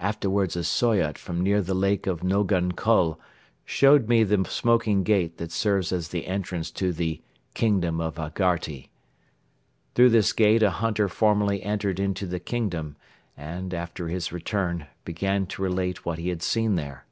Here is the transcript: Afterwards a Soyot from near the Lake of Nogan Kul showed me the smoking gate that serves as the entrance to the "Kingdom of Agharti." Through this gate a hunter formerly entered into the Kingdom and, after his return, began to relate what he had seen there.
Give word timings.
Afterwards 0.00 0.56
a 0.56 0.64
Soyot 0.64 1.16
from 1.16 1.40
near 1.42 1.62
the 1.62 1.74
Lake 1.76 2.08
of 2.08 2.24
Nogan 2.24 2.72
Kul 2.72 3.20
showed 3.64 4.08
me 4.08 4.24
the 4.24 4.44
smoking 4.48 5.04
gate 5.04 5.38
that 5.38 5.52
serves 5.52 5.92
as 5.92 6.08
the 6.08 6.26
entrance 6.26 6.72
to 6.72 6.92
the 6.92 7.22
"Kingdom 7.54 8.00
of 8.00 8.16
Agharti." 8.18 8.90
Through 9.94 10.10
this 10.10 10.32
gate 10.32 10.64
a 10.64 10.70
hunter 10.70 11.08
formerly 11.08 11.62
entered 11.62 12.00
into 12.00 12.26
the 12.26 12.40
Kingdom 12.40 12.96
and, 13.36 13.72
after 13.72 14.08
his 14.08 14.32
return, 14.32 14.88
began 15.04 15.46
to 15.46 15.62
relate 15.62 16.04
what 16.04 16.18
he 16.18 16.30
had 16.30 16.42
seen 16.42 16.74
there. 16.74 17.06